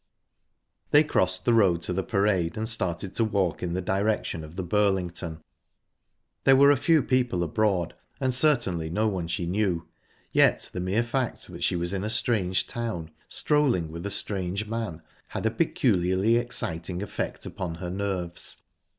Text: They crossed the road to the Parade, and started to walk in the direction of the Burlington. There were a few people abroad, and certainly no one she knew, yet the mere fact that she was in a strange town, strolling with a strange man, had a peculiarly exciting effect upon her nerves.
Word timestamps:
They 0.89 1.03
crossed 1.03 1.45
the 1.45 1.53
road 1.53 1.83
to 1.83 1.93
the 1.93 2.01
Parade, 2.01 2.57
and 2.57 2.67
started 2.67 3.13
to 3.13 3.23
walk 3.23 3.61
in 3.61 3.73
the 3.73 3.83
direction 3.83 4.43
of 4.43 4.55
the 4.55 4.63
Burlington. 4.63 5.43
There 6.43 6.55
were 6.55 6.71
a 6.71 6.75
few 6.75 7.03
people 7.03 7.43
abroad, 7.43 7.93
and 8.19 8.33
certainly 8.33 8.89
no 8.89 9.07
one 9.07 9.27
she 9.27 9.45
knew, 9.45 9.87
yet 10.31 10.71
the 10.73 10.79
mere 10.79 11.03
fact 11.03 11.51
that 11.51 11.63
she 11.63 11.75
was 11.75 11.93
in 11.93 12.03
a 12.03 12.09
strange 12.09 12.65
town, 12.65 13.11
strolling 13.27 13.91
with 13.91 14.03
a 14.03 14.09
strange 14.09 14.65
man, 14.65 15.03
had 15.27 15.45
a 15.45 15.51
peculiarly 15.51 16.37
exciting 16.37 17.03
effect 17.03 17.45
upon 17.45 17.75
her 17.75 17.91
nerves. 17.91 18.57